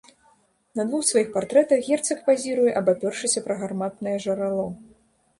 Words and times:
На 0.77 0.83
двух 0.91 1.01
сваіх 1.09 1.27
партрэтах 1.35 1.83
герцаг 1.89 2.23
пазіруе, 2.29 2.71
абапёршыся 2.81 3.43
пра 3.49 3.59
гарматнае 3.65 4.15
жарало. 4.25 4.65